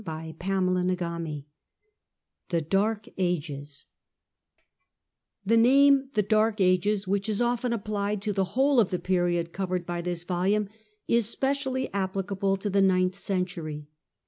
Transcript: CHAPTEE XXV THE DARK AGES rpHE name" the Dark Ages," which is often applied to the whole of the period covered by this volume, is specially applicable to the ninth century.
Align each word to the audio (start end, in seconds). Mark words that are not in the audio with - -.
CHAPTEE 0.03 0.33
XXV 0.33 1.43
THE 2.49 2.61
DARK 2.61 3.07
AGES 3.19 3.85
rpHE 5.47 5.59
name" 5.59 6.09
the 6.15 6.23
Dark 6.23 6.59
Ages," 6.59 7.07
which 7.07 7.29
is 7.29 7.39
often 7.39 7.71
applied 7.71 8.19
to 8.23 8.33
the 8.33 8.43
whole 8.57 8.79
of 8.79 8.89
the 8.89 8.97
period 8.97 9.53
covered 9.53 9.85
by 9.85 10.01
this 10.01 10.23
volume, 10.23 10.69
is 11.07 11.29
specially 11.29 11.93
applicable 11.93 12.57
to 12.57 12.69
the 12.71 12.81
ninth 12.81 13.13
century. 13.13 13.85